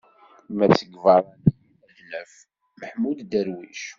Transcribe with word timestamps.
Ma 0.57 0.65
seg 0.79 0.89
yibeṛṛaniyen 0.91 1.85
ad 1.89 1.93
d-naf: 1.97 2.31
Maḥmud 2.79 3.19
Darwic. 3.31 3.81